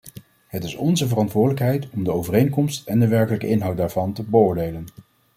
Het 0.47 0.63
is 0.63 0.75
onze 0.75 1.07
verantwoordelijkheid 1.07 1.87
om 1.91 2.03
de 2.03 2.11
overeenkomst 2.11 2.87
en 2.87 2.99
de 2.99 3.07
werkelijke 3.07 3.47
inhoud 3.47 3.77
daarvan 3.77 4.13
te 4.13 4.23
beoordelen. 4.23 4.85